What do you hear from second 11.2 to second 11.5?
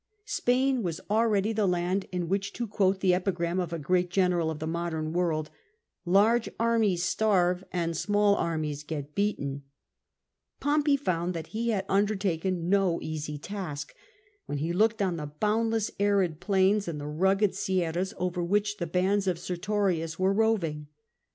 that